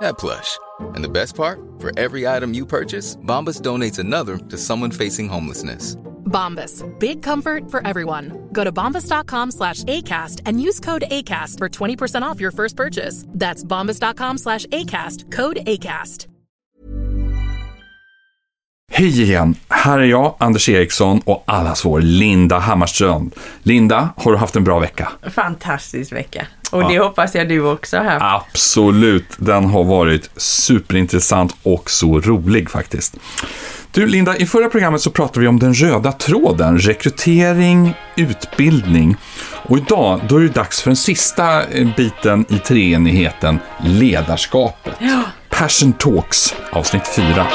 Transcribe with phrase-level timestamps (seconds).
[0.00, 0.58] that plush.
[0.94, 1.60] And the best part?
[1.78, 5.96] For every item you purchase, Bombas donates another to someone facing homelessness.
[6.24, 6.84] Bombas.
[6.98, 8.48] Big comfort for everyone.
[8.52, 13.24] Go to bombas.com slash ACAST and use code ACAST for 20% off your first purchase.
[13.28, 15.32] That's bombas.com slash ACAST.
[15.32, 16.26] Code ACAST.
[18.92, 19.54] Hej igen!
[19.68, 23.30] Här är jag, Anders Eriksson och allas vår Linda Hammarström.
[23.62, 25.12] Linda, har du haft en bra vecka?
[25.22, 26.46] Fantastisk vecka.
[26.70, 28.44] Och det hoppas jag du också har haft.
[28.44, 33.16] Absolut, den har varit superintressant och så rolig faktiskt.
[33.92, 39.16] Du Linda, i förra programmet så pratade vi om den röda tråden, rekrytering, utbildning.
[39.62, 44.94] Och idag, då är det dags för den sista eh, biten i treenigheten, ledarskapet.
[44.98, 45.22] Ja.
[45.50, 47.46] Passion Talks, avsnitt 4.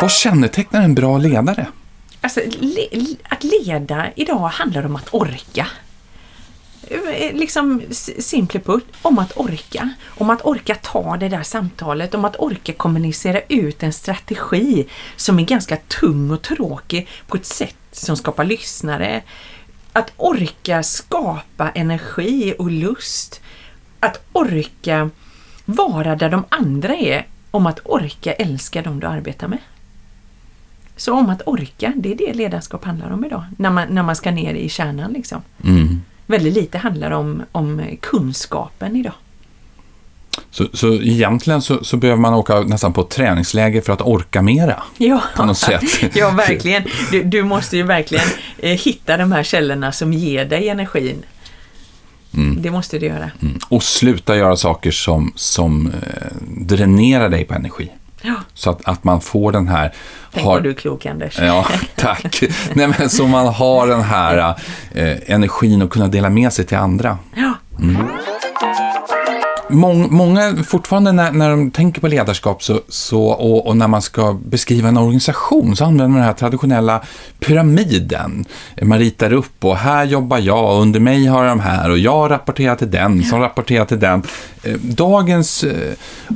[0.00, 1.66] Vad kännetecknar en bra ledare?
[2.20, 5.66] Alltså, le att leda idag handlar om att orka.
[6.88, 7.82] Eh, liksom
[8.18, 9.90] simple put, om att orka.
[10.06, 15.38] Om att orka ta det där samtalet, om att orka kommunicera ut en strategi som
[15.38, 19.22] är ganska tung och tråkig på ett sätt som skapar lyssnare.
[19.92, 23.40] Att orka skapa energi och lust.
[24.00, 25.10] Att orka
[25.64, 27.26] vara där de andra är.
[27.50, 29.58] Om att orka älska dem du arbetar med.
[31.00, 33.44] Så om att orka, det är det ledarskap handlar om idag.
[33.56, 35.42] När man, när man ska ner i kärnan liksom.
[35.64, 36.00] Mm.
[36.26, 39.12] Väldigt lite handlar om, om kunskapen idag.
[40.50, 44.42] Så, så egentligen så, så behöver man åka nästan på ett träningsläger för att orka
[44.42, 44.82] mera.
[44.98, 45.82] Ja, På något sätt.
[46.16, 46.82] ja verkligen.
[47.10, 48.26] Du, du måste ju verkligen
[48.58, 51.22] eh, hitta de här källorna som ger dig energin.
[52.58, 53.30] Det måste du göra.
[53.42, 53.58] Mm.
[53.68, 57.90] Och sluta göra saker som, som eh, dränerar dig på energi.
[58.22, 58.34] Ja.
[58.54, 59.94] Så att, att man får den här...
[60.32, 61.38] Tänk vad du är klok Anders.
[61.38, 62.42] Ja, tack.
[62.74, 64.54] Nej, men så man har den här
[64.94, 67.18] eh, energin att kunna dela med sig till andra.
[67.34, 67.54] Ja.
[69.70, 74.02] Mång, många, fortfarande när, när de tänker på ledarskap så, så, och, och när man
[74.02, 77.02] ska beskriva en organisation så använder man den här traditionella
[77.38, 78.44] pyramiden.
[78.82, 82.30] Man ritar upp och här jobbar jag och under mig har de här och jag
[82.30, 84.22] rapporterar till den som rapporterar till den.
[84.62, 85.92] Eh, Dagens eh,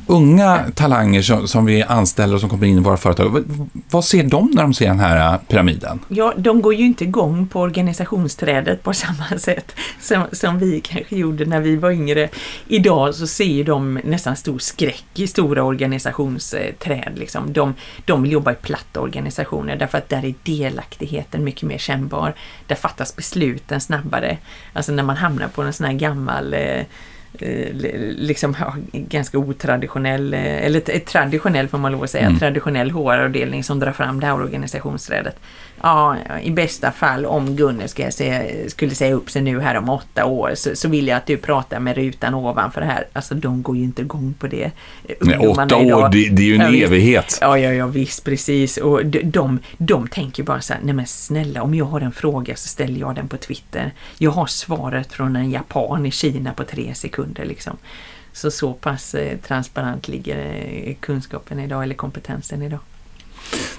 [0.06, 4.05] unga talanger som, som vi anställer och som kommer in i våra företag, vad, vad
[4.05, 6.00] ser de när de ser den här eh, pyramiden?
[6.09, 11.17] Ja, de går ju inte igång på organisationsträdet på samma sätt som, som vi kanske
[11.17, 12.28] gjorde när vi var yngre.
[12.69, 17.12] Idag så ser ju de nästan stor skräck i stora organisationsträd.
[17.15, 17.53] Liksom.
[17.53, 17.75] De,
[18.05, 22.35] de vill jobba i platta organisationer därför att där är delaktigheten mycket mer kännbar.
[22.67, 24.39] Där fattas besluten snabbare.
[24.73, 26.81] Alltså när man hamnar på en sån här gammal eh,
[27.39, 27.75] eh,
[28.17, 33.81] liksom ja, ganska otraditionell, eh, eller traditionell får man lov att säga, traditionell HR-avdelning som
[33.81, 35.37] drar fram det här organisationsträdet.
[35.83, 39.88] Ja, i bästa fall om Gunnel ska säga, skulle säga upp sig nu här om
[39.88, 43.06] åtta år så, så vill jag att du pratar med rutan ovanför det här.
[43.12, 44.71] Alltså de går ju inte igång på det.
[45.03, 46.87] Nej, Ungdomarna åtta år, idag- det- det är ju en Ja, visst.
[46.87, 47.38] evighet.
[47.41, 48.76] Ja, ja, ja, visst, precis.
[48.76, 52.12] Och de, de, de tänker bara så här, nej men snälla, om jag har en
[52.12, 53.93] fråga så ställer jag den på Twitter.
[54.19, 57.77] Jag har svaret från en japan i Kina på tre sekunder liksom.
[58.32, 60.38] Så så pass eh, transparent ligger
[60.85, 62.79] eh, kunskapen idag, eller kompetensen idag.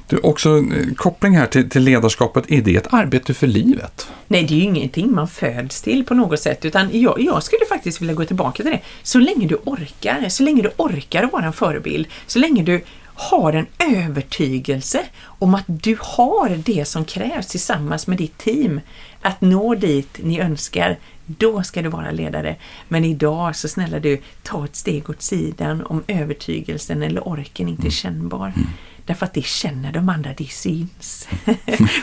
[0.07, 4.07] Du, också eh, koppling här till, till ledarskapet, är det ett arbete för livet?
[4.27, 7.65] Nej, det är ju ingenting man föds till på något sätt, utan jag, jag skulle
[7.65, 8.81] faktiskt vilja gå tillbaka till det.
[9.03, 12.81] Så länge du orkar, så länge du orkar vara en förebild, så länge du
[13.15, 18.81] har en övertygelse om att du har det som krävs tillsammans med ditt team
[19.21, 22.55] att nå dit ni önskar, då ska du vara ledare.
[22.87, 27.87] Men idag, så snälla du, ta ett steg åt sidan om övertygelsen eller orken inte
[27.87, 28.53] är kännbar.
[29.05, 31.27] Därför att det känner de andra, det syns.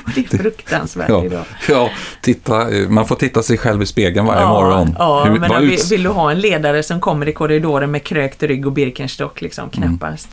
[0.05, 1.45] och det är fruktansvärt Ja, idag.
[1.69, 1.91] ja
[2.21, 4.95] titta, man får titta sig själv i spegeln varje morgon.
[4.99, 8.43] Ja, Hur- men vill, vill du ha en ledare som kommer i korridoren med krökt
[8.43, 9.41] rygg och Birkenstock?
[9.41, 10.29] Liksom, knappast.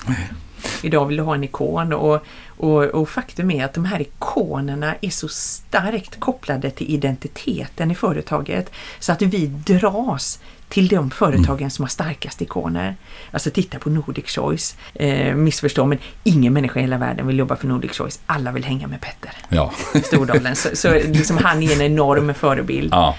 [0.81, 2.23] Idag vill du ha en ikon och,
[2.57, 7.95] och, och faktum är att de här ikonerna är så starkt kopplade till identiteten i
[7.95, 10.39] företaget så att vi dras
[10.69, 12.95] till de företagen som har starkast ikoner.
[13.31, 14.75] Alltså titta på Nordic Choice.
[14.93, 18.19] Eh, missförstå, men ingen människa i hela världen vill jobba för Nordic Choice.
[18.25, 19.71] Alla vill hänga med Petter Ja.
[20.03, 20.55] Stordalen.
[20.55, 22.93] Så, så liksom han är en enorm förebild.
[22.93, 23.15] ja.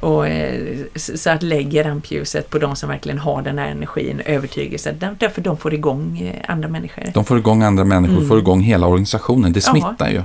[0.00, 4.98] Och, eh, så att lägger rampljuset på de som verkligen har den här energin, övertygelsen,
[4.98, 7.04] där- därför de får igång eh, andra människor.
[7.14, 9.52] De får igång andra människor, får igång hela organisationen.
[9.52, 9.80] Det Mm.
[9.82, 10.22] Smittar ju.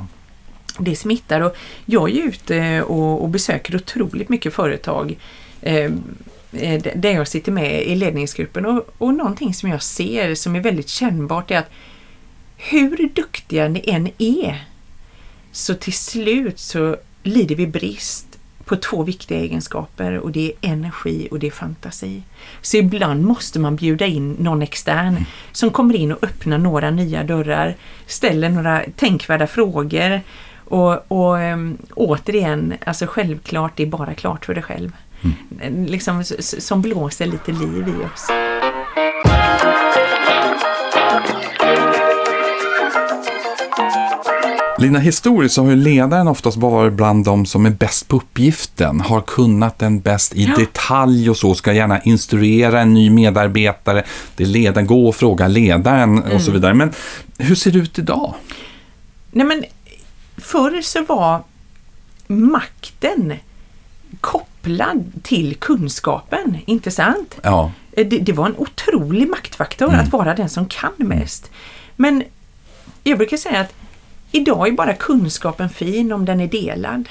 [0.77, 1.55] Det smittar och
[1.85, 5.17] jag är ute och, och besöker otroligt mycket företag
[5.61, 5.91] eh,
[6.51, 10.59] eh, där jag sitter med i ledningsgruppen och, och någonting som jag ser som är
[10.59, 11.69] väldigt kännbart är att
[12.57, 14.65] hur duktiga ni än är
[15.51, 21.27] så till slut så lider vi brist på två viktiga egenskaper och det är energi
[21.31, 22.23] och det är fantasi.
[22.62, 27.23] Så ibland måste man bjuda in någon extern som kommer in och öppnar några nya
[27.23, 30.21] dörrar, ställer några tänkvärda frågor
[30.55, 34.91] och, och um, återigen, alltså självklart, det är bara klart för dig själv.
[35.88, 38.27] Liksom, s- s- som blåser lite liv i oss.
[44.77, 49.01] Lina, historiskt så har ju ledaren oftast varit bland de som är bäst på uppgiften,
[49.01, 50.56] har kunnat den bäst i Ja.
[50.57, 54.04] detalj och så, ska gärna instruera en ny medarbetare.
[54.36, 56.39] Det är ledaren, gå och fråga ledaren och Mm.
[56.39, 56.74] så vidare.
[56.74, 56.94] Men
[57.38, 58.33] hur ser det ut idag?
[59.31, 59.63] Nej men
[60.38, 61.44] förr så var
[62.27, 63.33] makten
[64.22, 64.49] kopplad
[65.24, 67.38] till kunskapen, inte sant?
[67.44, 71.51] Ja, Eh, Det, det var en otrolig maktfaktor att vara den som kan mest.
[71.95, 72.24] Men
[73.04, 73.74] jag brukar säga att
[74.31, 77.10] idag är bara kunskapen fin om den är delad.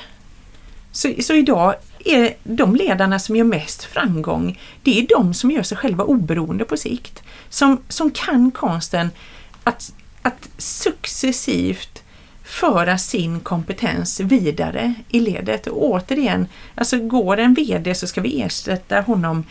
[0.92, 1.74] Så, så idag
[2.04, 6.64] är de ledarna som gör mest framgång, det är de som gör sig själva oberoende
[6.64, 7.22] på sikt.
[7.48, 9.10] Som, som kan konsten
[9.64, 11.97] att, att successivt
[12.48, 15.66] föra sin kompetens vidare i ledet.
[15.66, 19.44] Och återigen, alltså går en VD så ska vi ersätta honom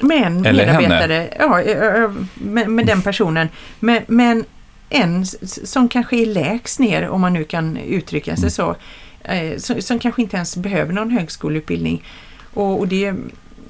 [0.00, 0.88] med en Eller henne.
[0.88, 3.48] medarbetare, ja, ö, ö, med, med den personen.
[3.80, 4.44] Men, men
[4.88, 8.76] en som kanske är lägst ner, om man nu kan uttrycka sig så,
[9.24, 12.02] eh, som, som kanske inte ens behöver någon högskoleutbildning.
[12.54, 13.14] Och, och, det,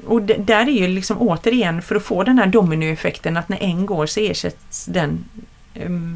[0.07, 3.87] och där är ju liksom återigen för att få den här dominoeffekten att när en
[3.87, 5.25] går så ersätts den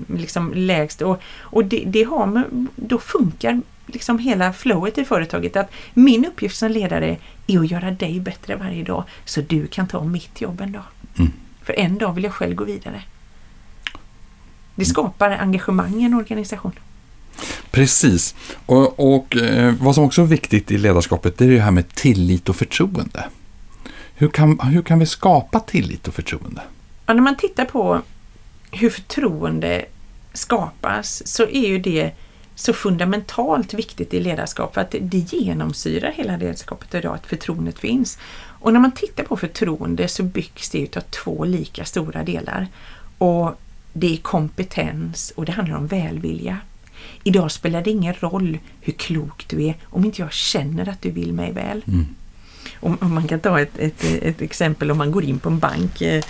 [0.06, 1.02] liksom lägst.
[1.02, 2.44] Och, och det, det har
[2.76, 5.56] då funkar liksom hela flowet i företaget.
[5.56, 7.16] Att min uppgift som ledare
[7.46, 10.82] är att göra dig bättre varje dag så du kan ta mitt jobb en dag.
[11.18, 11.32] Mm.
[11.62, 13.02] För en dag vill jag själv gå vidare.
[14.74, 16.72] Det skapar engagemang i en organisation.
[17.70, 18.34] precis.
[18.66, 21.88] Och, och eh, vad som också är viktigt i ledarskapet, det är det här med
[21.94, 23.28] tillit och förtroende.
[24.14, 26.62] Hur kan, hur kan vi skapa tillit och förtroende?
[27.06, 28.02] Ja, när man tittar på
[28.70, 29.84] hur förtroende
[30.32, 32.12] skapas så är ju det
[32.54, 38.18] så fundamentalt viktigt i ledarskap för att det genomsyrar hela ledarskapet idag att förtroendet finns.
[38.42, 42.66] Och när man tittar på förtroende så byggs det utav två lika stora delar.
[43.18, 43.60] Och
[43.92, 46.58] det är kompetens och det handlar om välvilja.
[47.24, 51.10] Idag spelar det ingen roll hur klok du är om inte jag känner att du
[51.10, 51.84] vill mig väl.
[51.86, 52.06] Mm.
[52.80, 55.58] Om, om man kan ta ett, ett, ett exempel om man går in på en
[55.58, 56.00] bank.
[56.02, 56.22] eh,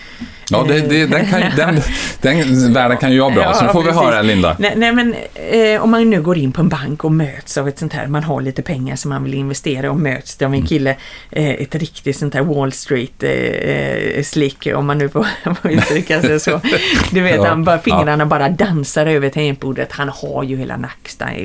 [0.53, 1.81] Ja, det, det, den, kan, den,
[2.21, 4.03] den världen kan ju jag bra, så nu får vi precis.
[4.03, 4.57] höra Linda.
[4.59, 7.69] Nej, nej men eh, om man nu går in på en bank och möts av
[7.69, 10.61] ett sånt här, man har lite pengar som man vill investera och möts av Mm.
[10.61, 10.97] en kille,
[11.31, 15.27] eh, ett riktigt sånt här Wall Street eh, eh, slick, om man nu får,
[15.63, 16.61] får uttrycka sig så.
[17.11, 19.93] Du vet, Ja, han bara, fingrarna bara dansar över tangentbordet.
[19.93, 20.77] Han har ju hela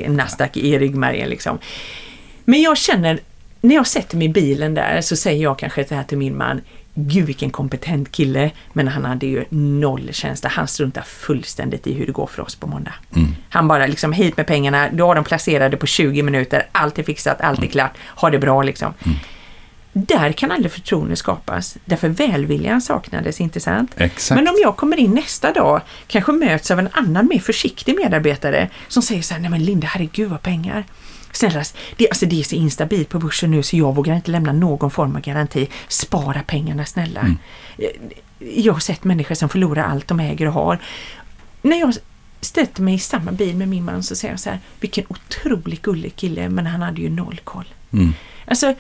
[0.08, 1.58] Nasdaq i ryggmärgen liksom.
[2.46, 3.20] Men jag känner,
[3.68, 6.38] när jag sätter mig i bilen där så säger jag kanske så här till min
[6.38, 6.62] man,
[6.94, 10.50] Gud vilken kompetent kille, men han hade ju noll känsla.
[10.50, 12.94] Han struntar fullständigt i hur det går för oss på måndag.
[13.50, 17.04] Han bara liksom hit med pengarna, du har dem placerade på 20 minuter, allt är
[17.04, 18.94] fixat, allt är klart, ha det bra liksom.
[19.94, 23.92] Där kan aldrig förtroende skapas, därför välviljan saknades, inte sant?
[23.98, 24.42] Exakt.
[24.42, 28.70] Men om jag kommer in nästa dag, kanske möts av en annan mer försiktig medarbetare
[28.88, 30.84] som säger så här, nej men Linda, herregud vad pengar.
[31.36, 31.64] Snälla,
[31.96, 34.92] det, alltså det är så instabilt på börsen nu så jag vågar inte lämna någon
[34.92, 35.68] form av garanti.
[35.88, 37.20] Spara pengarna snälla.
[37.20, 37.38] Mm.
[38.40, 40.80] Jag har sett människor som förlorar allt de äger och har.
[41.62, 41.94] när jag
[42.42, 45.82] stöter mig i samma bil med min man så säger jag så här, vilken otroligt
[45.82, 47.66] gullig kille, men han hade ju noll koll.
[47.94, 48.14] Mm.
[48.46, 48.76] Alltså,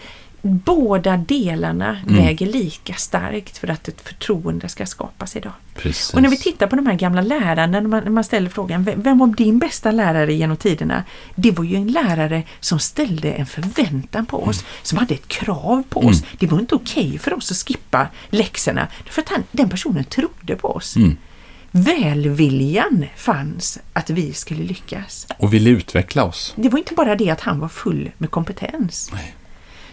[0.47, 5.51] båda delarna väger lika starkt för att ett förtroende ska skapas idag.
[5.75, 6.13] Precis.
[6.13, 8.83] Och när vi tittar på de här gamla lärarna, när man, när man ställer frågan,
[8.83, 11.03] vem, vem var din bästa lärare genom tiderna?
[11.35, 15.83] Det var ju en lärare som ställde en förväntan på oss, som hade ett krav
[15.89, 16.23] på oss.
[16.39, 20.55] Det var inte okej för oss att skippa läxorna, för att han, den personen trodde
[20.55, 20.95] på oss.
[21.71, 25.27] Välviljan fanns att vi skulle lyckas.
[25.37, 26.53] Och vill utveckla oss.
[26.55, 29.09] Det var inte bara det att han var full med kompetens.
[29.13, 29.35] Nej.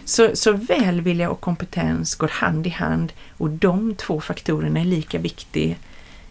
[0.05, 5.19] Så, så välvilja och kompetens går hand i hand och de två faktorerna är lika
[5.19, 5.77] viktig,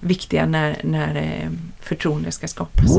[0.01, 1.51] viktiga när, när eh,
[1.81, 2.99] förtroende ska skapas.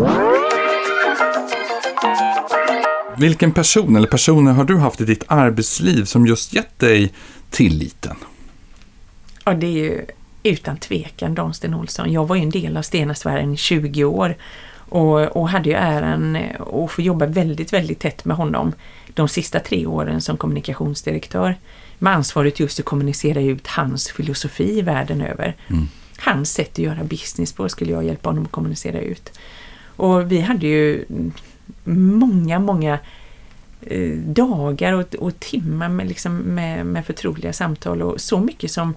[3.18, 7.13] Vilken person eller personer har du haft i ditt arbetsliv som just gett dig
[7.50, 8.15] tilliten?
[9.46, 10.06] Ja, det är ju
[10.44, 12.12] utan tvekan Dan Sten Olsson.
[12.12, 14.36] Jag var ju en del av Stenasfären i 20 år
[14.90, 18.74] och, och hade ju äran eh, att få jobba väldigt, väldigt tätt med honom
[19.13, 21.56] de sista tre åren som kommunikationsdirektör
[22.00, 25.56] med ansvaret just att kommunicera ut hans filosofi världen över.
[26.18, 29.40] Hans sätt att göra business på skulle jag hjälpa honom att kommunicera ut.
[29.96, 31.06] Och vi hade ju
[31.84, 33.00] många, många
[33.82, 38.94] eh, dagar och, och timmar med, liksom, med, med förtroliga samtal och så mycket som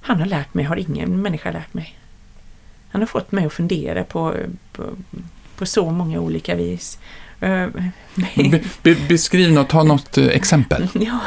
[0.00, 1.98] han har lärt mig har ingen människa lärt mig.
[2.90, 4.34] Han har fått mig att fundera på,
[4.78, 4.84] på,
[5.56, 6.98] på så många olika vis.
[7.40, 7.66] Eh,
[8.34, 10.88] Be, be, beskriv något, ta något eh, exempel.
[10.94, 11.20] Ja,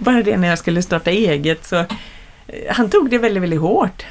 [0.00, 1.86] bara det när jag skulle starta eget så eh,
[2.70, 4.04] han tog det väldigt, väldigt hårt.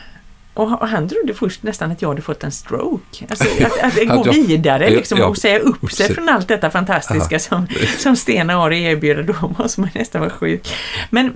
[0.54, 3.26] Och han trodde först nästan att jag hade fått en stroke.
[3.30, 3.46] Alltså
[3.82, 7.68] att, att gå vidare liksom, och säga upp sig från allt detta fantastiska som,
[7.98, 9.22] som Stena har att erbjuda.
[9.22, 10.76] Då måste man nästan vara sjuk.
[11.10, 11.34] Men,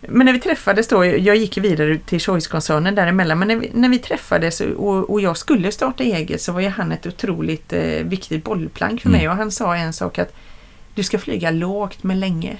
[0.00, 3.88] men när vi träffades då, jag gick vidare till Choice-koncernen däremellan, men när vi, när
[3.88, 8.04] vi träffades och, och jag skulle starta eget så var ju han ett otroligt eh,
[8.04, 10.34] viktigt bollplank för mig och han sa en sak att
[10.94, 12.58] du ska flyga lågt men länge.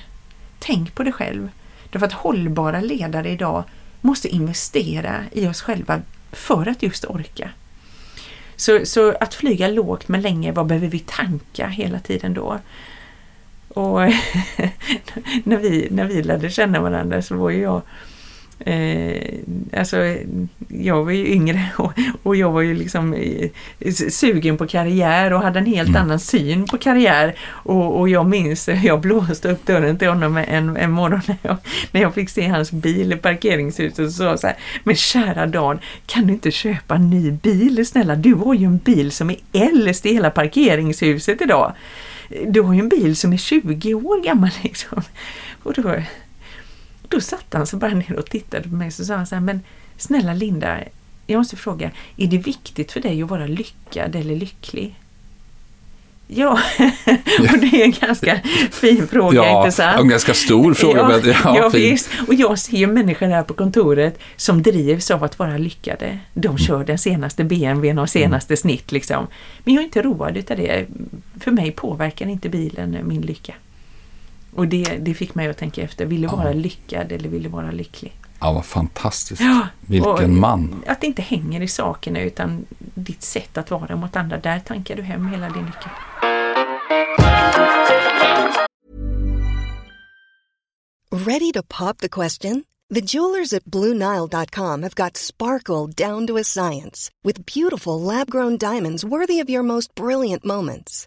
[0.58, 1.48] Tänk på dig själv.
[1.90, 3.64] Därför att hållbara ledare idag
[4.00, 6.00] måste investera i oss själva
[6.32, 7.50] för att just orka.
[8.56, 12.58] Så, så att flyga lågt men länge, vad behöver vi tanka hela tiden då?
[13.74, 14.00] Och
[15.44, 17.82] när, vi, när vi lärde känna varandra så var ju jag
[18.64, 19.34] Eh,
[19.76, 19.96] alltså,
[20.68, 25.40] jag var ju yngre och, och jag var ju liksom eh, sugen på karriär och
[25.40, 27.34] hade en helt annan syn på karriär.
[27.42, 31.56] Och, och jag minns, jag blåste upp dörren till honom en, en morgon när jag,
[31.92, 35.78] när jag fick se hans bil i parkeringshuset och sa så här, men kära Dan,
[36.06, 38.16] kan du inte köpa en ny bil snälla?
[38.16, 41.72] Du har ju en bil som är äldst i hela parkeringshuset idag.
[42.48, 45.02] Du har ju en bil som är 20 år gammal liksom.
[45.62, 46.02] Och då,
[47.08, 49.34] då satt han så bara ner och tittade på mig och så sa han så
[49.34, 49.60] här, men
[49.96, 50.80] snälla Linda,
[51.26, 54.96] jag måste fråga, är det viktigt för dig att vara lyckad eller lycklig?
[56.32, 56.50] Ja,
[57.38, 60.00] och det är en ganska fin fråga, Ja, inte sant?
[60.00, 62.10] en ganska stor fråga, Ja, men ja, ja visst.
[62.28, 66.18] Och jag ser ju människor här på kontoret som drivs av att vara lyckade.
[66.34, 69.26] De kör den senaste BMWn och senaste snitt liksom.
[69.64, 70.86] Men jag är inte road utav det.
[71.40, 73.54] För mig påverkar inte bilen min lycka.
[74.54, 77.48] Och det, det fick mig att tänka efter, vill du vara lyckad eller vill du
[77.48, 78.12] vara lycklig?
[78.40, 79.40] Ja, vad fantastiskt.
[79.42, 80.84] Ja, Vilken man.
[80.86, 84.96] Att det inte hänger i sakerna utan ditt sätt att vara mot andra, där tankar
[84.96, 85.90] du hem hela din lycka.
[91.12, 92.64] Ready to pop the question?
[92.94, 98.56] The jewelers at BlueNile.com have got sparkle down to a science with beautiful lab grown
[98.56, 101.06] diamonds worthy of your most brilliant moments.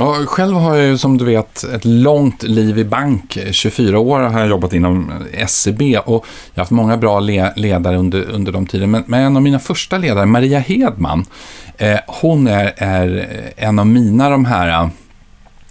[0.00, 3.38] Ja, själv har jag ju som du vet ett långt liv i bank.
[3.50, 5.12] 24 år har jag jobbat inom
[5.48, 8.90] SEB och jag har haft många bra le ledare under, under de tiden.
[8.90, 11.26] Men, men en av mina första ledare, Maria Hedman,
[11.78, 14.88] eh, hon är, är en av mina de här eh,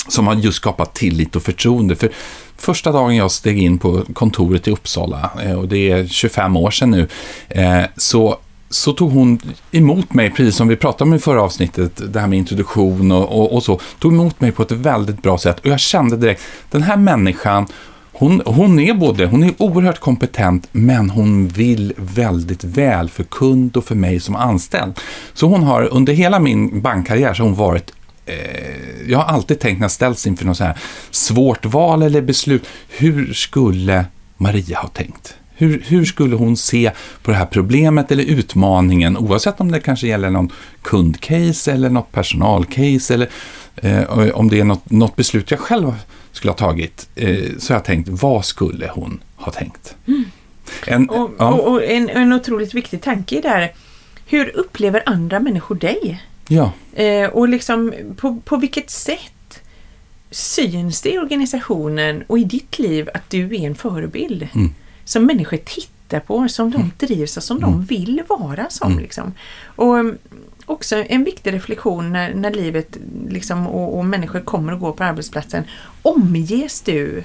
[0.07, 1.95] som har just skapat tillit och förtroende.
[1.95, 2.09] För
[2.57, 6.71] första dagen jag steg in på kontoret i Uppsala, eh, och det är 25 år
[6.71, 7.07] sedan nu,
[7.49, 8.37] eh, så
[8.69, 9.39] så tog hon
[9.71, 13.39] emot mig, precis som vi pratade om i förra avsnittet, det här med introduktion och,
[13.39, 15.59] och, och, så, tog emot mig på ett väldigt bra sätt.
[15.59, 17.67] Och jag kände direkt, den här människan,
[18.13, 23.77] hon, hon är både, hon är oerhört kompetent, men hon vill väldigt väl för kund
[23.77, 24.99] och för mig som anställd.
[25.33, 27.93] Så hon har, under hela min bankkarriär, så har hon varit
[28.25, 30.77] eh, jag har alltid tänkt när jag ställs inför något så här
[31.11, 34.05] svårt val eller beslut, hur skulle
[34.37, 35.35] Maria ha tänkt?
[35.59, 40.07] Hur, hur, skulle hon se på det här problemet eller utmaningen, oavsett om det kanske
[40.07, 43.29] gäller någon kundcase eller något personalcase eller
[43.75, 45.93] eh, om det är något, något, beslut jag själv
[46.31, 49.95] skulle ha tagit, eh, så har jag tänkt, vad skulle hon ha tänkt?
[50.07, 50.25] Mm.
[50.87, 51.51] En, och, ja.
[51.51, 53.71] och, och en, en otroligt viktig tanke där,
[54.25, 56.23] hur upplever andra människor dig?
[56.47, 56.71] Ja.
[56.93, 59.61] Eh, och liksom, på, på vilket sätt
[60.31, 64.47] syns det i organisationen och i ditt liv att du är en förebild?
[64.55, 64.73] Mm
[65.07, 66.91] som människor tittar på, som de mm.
[66.97, 67.71] drivs av, som mm.
[67.71, 68.91] de vill vara som.
[68.91, 69.03] Mm.
[69.03, 69.33] Liksom.
[69.75, 70.05] Och
[70.65, 72.97] också en viktig reflektion när, när livet
[73.29, 75.63] liksom, och, och, människor kommer och går på arbetsplatsen.
[76.01, 77.23] Omges du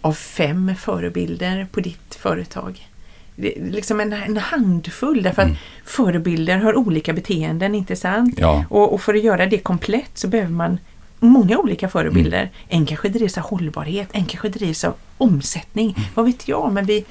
[0.00, 2.88] av fem förebilder på ditt företag?
[3.36, 5.60] Det är liksom en, en handfull därför att mm.
[5.84, 8.34] förebilder har olika beteenden, inte sant?
[8.38, 8.64] Ja.
[8.70, 10.78] Och, och, för att göra det komplett så behöver man
[11.20, 12.38] många olika förebilder.
[12.38, 12.50] Mm.
[12.68, 15.94] En kanske drivs av hållbarhet, en kanske drivs av omsättning.
[15.96, 16.08] Mm.
[16.14, 17.04] Vad vet jag, men vi,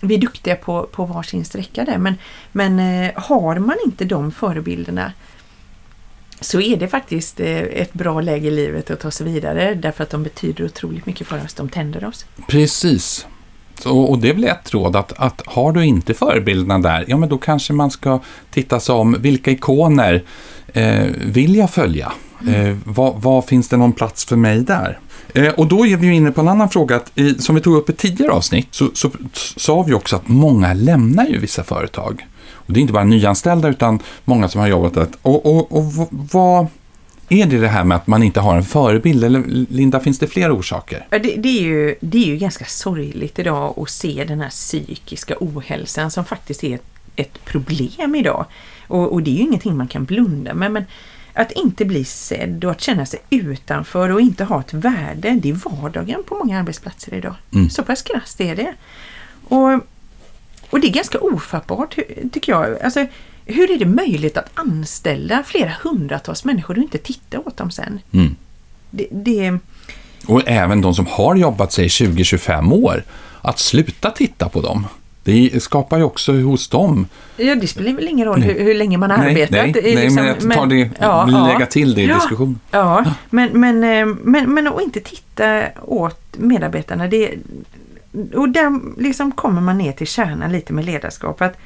[0.00, 1.98] vi är duktiga på, på varsin sträcka där.
[1.98, 2.14] Men,
[2.52, 5.12] men eh, har man inte de förebilderna
[6.40, 10.02] så är det faktiskt eh, ett bra läge i livet att ta sig vidare därför
[10.02, 11.54] att de betyder otroligt mycket för oss.
[11.54, 12.26] De tänder oss.
[12.48, 13.26] Precis.
[13.78, 17.16] Så, och det är väl ett råd att, att har du inte förebilderna där, ja
[17.16, 20.22] men då kanske man ska titta sig om vilka ikoner
[20.72, 22.12] eh, vill jag följa?
[22.48, 24.98] Eh, vad, vad, finns det någon plats för mig där?
[25.34, 27.60] Eh, och då är vi ju inne på en annan fråga, att i, som vi
[27.60, 29.10] tog upp i tidigare avsnitt, så, så
[29.56, 32.26] sa vi också att många lämnar ju vissa företag.
[32.52, 35.06] Och det är inte bara nyanställda, utan många som har jobbat där.
[35.22, 36.66] Och, och, och vad
[37.28, 39.24] är det det här med att man inte har en förebild?
[39.24, 41.06] Eller Linda, finns det fler orsaker?
[41.10, 45.34] Det, det, är ju, det är ju ganska sorgligt idag att se den här psykiska
[45.40, 46.84] ohälsan som faktiskt är ett,
[47.16, 48.46] ett problem idag.
[48.88, 50.72] Och, och, det är ju ingenting man kan blunda med.
[50.72, 50.84] Men
[51.34, 55.50] att inte bli sedd och att känna sig utanför och inte ha ett värde, det
[55.50, 57.34] är vardagen på många arbetsplatser idag.
[57.54, 57.70] Mm.
[57.70, 58.74] Så pass krasst är det.
[59.48, 59.72] Och,
[60.70, 61.98] och det är ganska ofattbart
[62.32, 62.82] tycker jag.
[62.82, 63.06] Alltså,
[63.44, 68.00] hur är det möjligt att anställa flera hundratals människor och inte titta åt dem sen?
[68.12, 68.36] Mm.
[68.90, 69.58] Det, det...
[70.26, 73.04] Och även de som har jobbat sig 20-25 år,
[73.42, 74.86] att sluta titta på dem.
[75.24, 77.06] Det skapar ju också hos dem...
[77.36, 79.50] Ja, det spelar väl ingen roll hur, hur, länge man har arbetat.
[79.50, 82.60] Nej, nej liksom, men jag tar det, ja, lägga ja, till det i ja, diskussionen.
[82.70, 83.14] Ja, ja.
[83.30, 87.34] Men, men, eh, men, men att inte titta åt medarbetarna, det,
[88.34, 91.42] och där liksom kommer man ner till kärnan lite med ledarskap.
[91.42, 91.56] Att,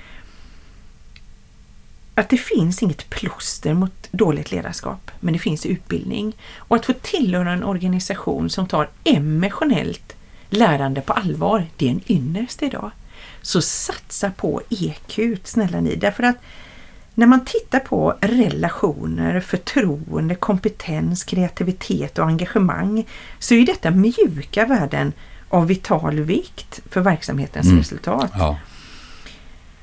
[2.15, 6.37] att det finns inget plåster mot dåligt ledarskap, men det finns utbildning.
[6.57, 10.17] Och att få tillhöra en organisation som tar emotionellt
[10.51, 12.91] lärande på allvar, det är en ynnest idag.
[13.47, 15.97] Så satsa på EQ, snälla ni.
[15.97, 16.37] Därför att
[17.15, 23.07] när man tittar på relationer, förtroende, kompetens, kreativitet och engagemang
[23.39, 25.13] så är detta mjuka värden
[25.49, 27.79] av vital vikt för verksamhetens Mm.
[27.79, 28.31] resultat.
[28.35, 28.59] Ja.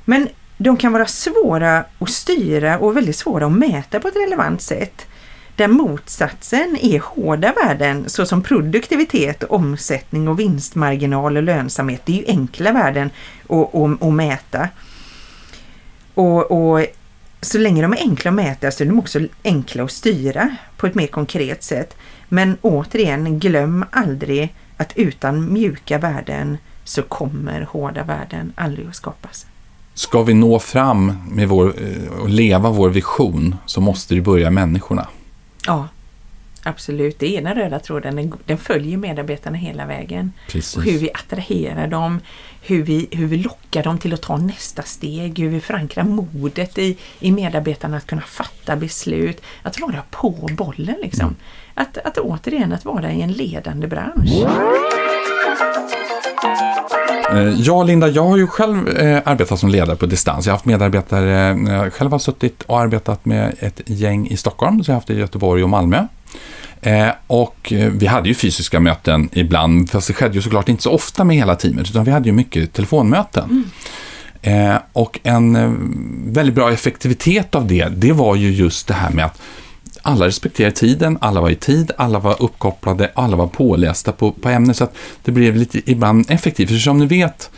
[0.05, 4.61] Men de kan vara svåra att styra och väldigt svåra att mäta på ett relevant
[4.61, 5.05] sätt.
[5.55, 12.01] Där motsatsen är hårda värden såsom produktivitet, omsättning och vinstmarginal och lönsamhet.
[12.05, 13.09] Det är ju enkla värden
[13.49, 14.69] att, att, att mäta.
[16.13, 16.85] Och, och
[17.41, 20.87] så länge de är enkla att mäta så är de också enkla att styra på
[20.87, 21.95] ett mer konkret sätt.
[22.29, 29.45] Men återigen, glöm aldrig att utan mjuka värden så kommer hårda värden aldrig att skapas.
[29.93, 34.47] Ska vi nå fram med vår, eh, och leva vår vision så måste det börja
[34.47, 35.07] i människorna.
[35.65, 35.87] Ja,
[36.63, 37.19] absolut.
[37.19, 38.15] Det är den röda tråden.
[38.15, 40.31] Den, den följer medarbetarna hela vägen.
[40.47, 40.77] Precis.
[40.77, 42.19] Och hur vi attraherar dem,
[42.61, 46.77] hur vi, hur vi lockar dem till att ta nästa steg, hur vi förankrar modet
[46.77, 51.25] i, i medarbetarna att kunna fatta beslut, att vara på bollen liksom.
[51.25, 51.35] Mm.
[51.73, 54.43] Att, att återigen att vara i en ledande bransch.
[56.43, 56.72] Eh,
[57.57, 60.45] Ja, Linda, jag har ju själv eh, arbetat som ledare på distans.
[60.45, 64.37] Jag har haft medarbetare, eh, jag själv har suttit och arbetat med ett gäng i
[64.37, 66.07] Stockholm, så jag har haft det i Göteborg och Malmö.
[66.81, 70.83] Eh, och eh, vi hade ju fysiska möten ibland, fast det skedde ju såklart inte
[70.83, 73.63] så ofta med hela teamet, utan vi hade ju mycket telefonmöten.
[74.41, 75.71] Eh, och en eh,
[76.33, 79.41] väldigt bra effektivitet av det, det var ju just det här med att
[80.05, 84.49] alla respekterade tiden, alla var i tid, alla var uppkopplade, alla var pålästa på, på
[84.49, 84.77] ämnet.
[84.77, 86.69] Så att det blev lite ibland effektivt.
[86.69, 87.51] För som ni vet,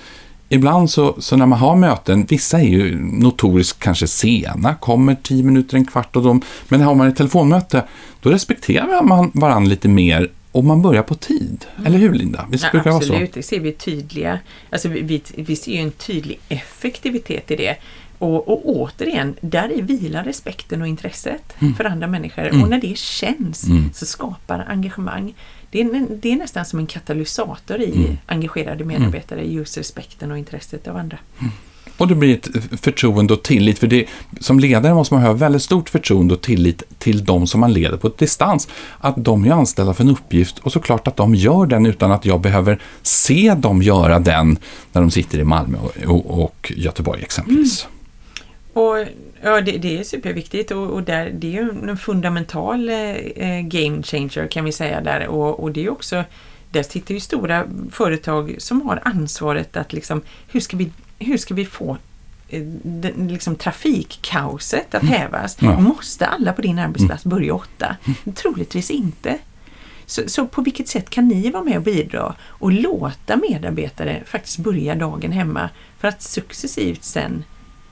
[0.50, 5.44] ibland så, så när man har möten, vissa är ju notoriskt kanske sena, kommer tio
[5.44, 7.84] minuter, en kvart och de, men har man ett telefonmöte,
[8.22, 11.66] då respekterar man varandra lite mer och man börjar på tid.
[11.86, 12.46] Eller hur Linda?
[12.50, 13.14] Visst Ja, brukar det vara så?
[13.14, 14.40] absolut, det ser vi tydliga.
[14.70, 17.78] Alltså vi, vi, vi ser ju en tydlig effektivitet i det.
[18.18, 21.76] Och, och återigen, där i vilar respekten och intresset Mm.
[21.76, 22.62] för andra människor.
[22.64, 25.34] Och när det känns så skapar engagemang.
[25.72, 28.18] Det är, det är nästan som en katalysator i Mm.
[28.26, 31.18] engagerade medarbetare, just respekten och intresset av andra.
[31.98, 32.48] Och det blir ett
[32.82, 33.80] förtroende och tillit.
[33.80, 34.06] För det,
[34.40, 37.98] som ledare måste man ha väldigt stort förtroende och tillit till de som man leder
[37.98, 38.68] på distans.
[39.00, 42.26] Att de är anställda för en uppgift och såklart att de gör den utan att
[42.26, 44.58] jag behöver se dem göra den
[44.92, 47.88] när de sitter i Malmö och, och, och Göteborg exempelvis.
[48.76, 49.06] Och
[49.42, 54.04] ja, det, det är superviktigt och, och där, det är ju en fundamental eh, game
[54.04, 56.24] changer kan vi säga där och, och det är också
[56.72, 61.54] där sitter ju stora företag som har ansvaret att liksom hur ska vi, hur ska
[61.54, 61.98] vi få
[62.50, 65.58] eh, den, liksom trafikkaoset att hävas?
[65.62, 65.80] Ja.
[65.80, 67.96] Måste alla på din arbetsplats börja åtta?
[68.36, 69.38] Troligtvis inte.
[70.06, 74.58] Så, så på vilket sätt kan ni vara med och bidra och låta medarbetare faktiskt
[74.58, 77.44] börja dagen hemma för att successivt sen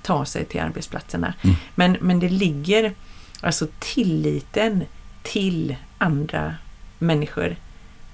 [0.03, 1.33] ta sig till arbetsplatserna.
[1.75, 2.93] Men, men det ligger
[3.41, 4.83] alltså tilliten
[5.23, 6.55] till andra
[6.99, 7.55] människor,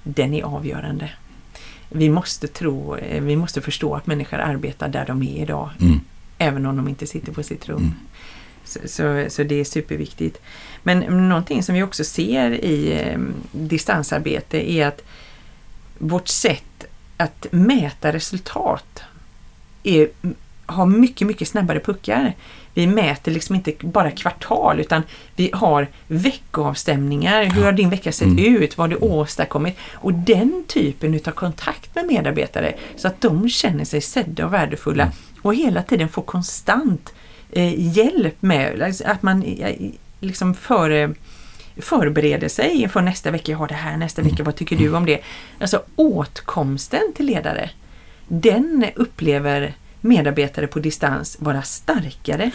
[0.04, 1.12] den är avgörande.
[1.90, 6.00] Vi måste tro, eh, vi måste förstå att människor arbetar där de är idag, Mm.
[6.38, 7.94] även om de inte sitter på sitt rum.
[8.66, 10.42] Så, så, så det är superviktigt.
[10.84, 11.00] Men
[11.30, 13.20] någonting som vi också ser i eh,
[13.52, 15.02] distansarbete är att
[15.98, 16.86] vårt sätt
[17.18, 19.02] att mäta resultat
[19.84, 20.10] är,
[20.70, 22.34] har mycket, mycket snabbare puckar.
[22.74, 25.04] Vi mäter liksom inte bara kvartal utan
[25.36, 27.44] vi har veckoavstämningar.
[27.44, 28.78] Hur har din vecka sett ut?
[28.78, 29.78] Vad har du åstadkommit?
[29.94, 35.12] Och den typen utav kontakt med medarbetare så att de känner sig sedda och värdefulla
[35.42, 37.14] och hela tiden får konstant
[37.52, 39.76] eh, hjälp med alltså att man eh,
[40.20, 41.14] liksom före
[41.78, 45.06] förbereder sig inför nästa vecka, jag har det här nästa vecka, vad tycker du om
[45.06, 45.20] det?
[45.60, 47.70] Alltså åtkomsten till ledare,
[48.28, 52.52] den upplever medarbetare på distans vara starkare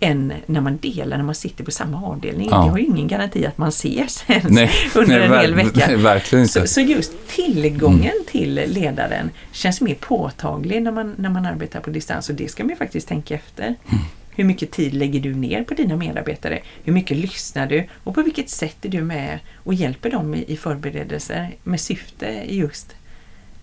[0.00, 2.48] än när man delar, när man sitter på samma avdelning.
[2.50, 2.56] Ja.
[2.56, 5.86] Det har ju ingen garanti att man ses ens Nej, under nej, en hel vecka.
[5.86, 6.58] nej, verkligen inte.
[6.58, 6.66] Mm.
[6.66, 11.90] Så, så just tillgången till ledaren känns mer påtaglig när man, när man arbetar på
[11.90, 13.64] distans och det ska man ju faktiskt tänka efter.
[13.64, 14.04] Mm.
[14.36, 16.60] Hur mycket tid lägger du ner på dina medarbetare?
[16.84, 17.88] Hur mycket lyssnar du?
[18.04, 22.42] Och på vilket sätt är du med och hjälper dem i, i förberedelser med syfte
[22.48, 22.96] just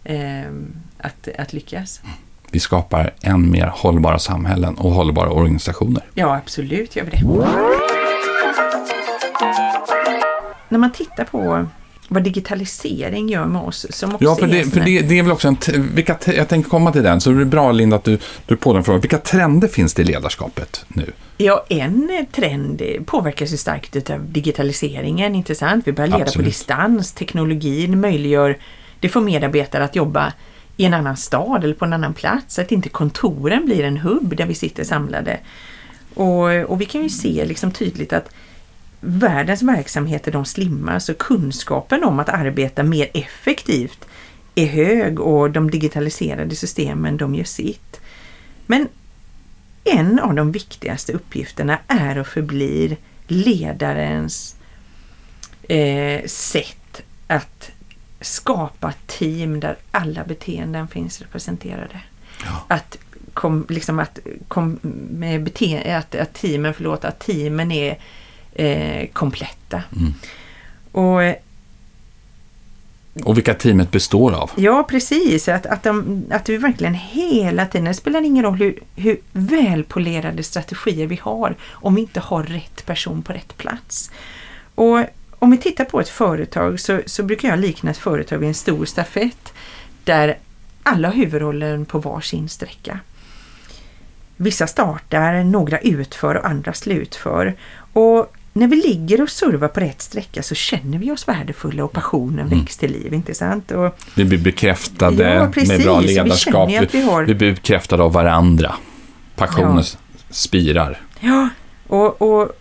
[0.04, 2.02] ehm, att, att lyckas?
[2.52, 6.04] Vi skapar än mer hållbara samhällen och hållbara organisationer.
[6.14, 7.22] Ja, absolut gör vi det.
[10.70, 11.68] När man tittar på
[12.08, 15.24] vad digitalisering gör med oss som också Ja, för, är det, för det, det är
[15.24, 15.58] väl också en...
[15.96, 18.58] Vilka, jag tänker komma till den, så det är bra Linda att du, du är
[18.58, 19.02] på den frågan.
[19.02, 21.12] Vilka trender finns det i ledarskapet nu?
[21.38, 25.88] Ja, en trend påverkas ju starkt av digitaliseringen, intressant.
[25.88, 26.46] Vi börjar leda Absolut.
[26.46, 28.58] på distans, teknologin möjliggör,
[29.00, 30.34] det får medarbetare att jobba
[30.82, 32.60] i en annan stad eller på en annan plats.
[32.60, 35.40] Att inte kontoren blir en hubb där vi sitter samlade.
[36.14, 38.30] Och, och vi kan ju se liksom tydligt att
[39.00, 44.06] världens verksamheter de slimmar så kunskapen om att arbeta mer effektivt
[44.56, 48.02] är hög och de digitaliserade systemen de gör sitt.
[48.66, 48.88] Men
[49.84, 54.56] en av de viktigaste uppgifterna är och förblir ledarens
[55.70, 57.72] eh, sätt att
[58.22, 62.02] skapa team där alla beteenden finns representerade.
[62.46, 62.76] Ja.
[62.76, 62.98] Att,
[63.34, 64.80] kom, liksom att, kom,
[65.12, 67.98] med bete att, att teamen, förlåt, att teamen är
[68.54, 69.84] eh, kompletta.
[69.96, 70.14] Mm.
[70.92, 71.36] Och
[73.24, 74.52] och vilka teamet består av.
[74.56, 75.48] Ja, precis.
[75.48, 80.44] Att, att, de, att vi verkligen hela tiden, det spelar ingen roll hur, hur välpolerade
[80.44, 84.12] strategier vi har om vi inte har rätt person på rätt plats.
[84.76, 85.00] Och
[85.42, 88.54] om vi tittar på ett företag så, så brukar jag likna ett företag vid en
[88.54, 89.54] stor stafett
[90.04, 90.38] där
[90.84, 93.00] alla har huvudrollen på varsin sträcka.
[94.38, 97.56] Vissa startar, några utför och andra slutför.
[97.94, 101.92] Och när vi ligger och servar på rätt sträcka så känner vi oss värdefulla och
[101.92, 102.60] passionen mm.
[102.60, 103.72] väcks till liv, inte sant?
[103.72, 106.70] Och, vi blir bekräftade ja, med bra ledarskap.
[106.70, 107.24] Vi, vi, har...
[107.24, 108.76] vi blir bekräftade av varandra.
[109.36, 110.20] Passionen ja.
[110.30, 111.02] spirar.
[111.20, 111.50] Ja,
[111.88, 112.52] och, och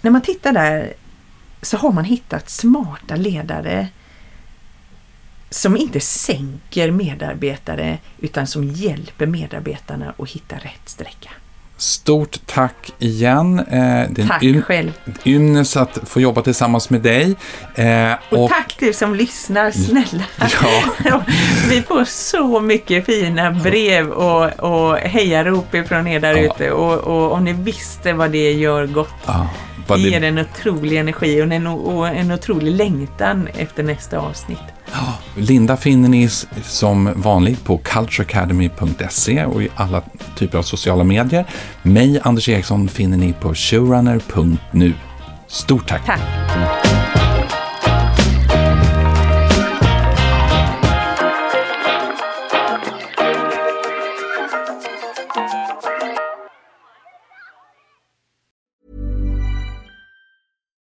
[0.00, 0.92] när man tittar där
[1.66, 3.88] så har man hittat smarta ledare
[5.50, 11.30] som inte sänker medarbetare utan som hjälper medarbetarna att hitta rätt sträcka.
[11.78, 13.58] Stort tack igen.
[13.58, 14.92] Eh, tack yn själv.
[15.24, 17.36] Ynnest att få jobba tillsammans med dig.
[17.74, 20.24] Eh, och, och, tack du som lyssnar, snälla.
[21.04, 21.22] Ja.
[21.68, 26.54] Vi får så mycket fina brev och, och hejarop ifrån er där ja.
[26.54, 26.70] ute.
[26.70, 29.14] Och, och, om ni visste vad det gör gott.
[29.26, 29.50] Ja.
[29.88, 34.58] Det ger en otrolig energi och en, och en otrolig längtan efter nästa avsnitt.
[35.36, 36.28] Linda finner ni
[36.62, 40.02] som vanligt på cultureacademy.se och i alla
[40.36, 41.44] typer av sociala medier.
[41.82, 44.92] Mig, Anders Eriksson, finner ni på showrunner.nu.
[45.46, 46.06] Stort tack!
[46.06, 46.75] Tack!